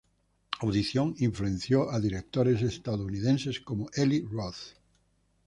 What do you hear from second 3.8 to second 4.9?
Eli Roth.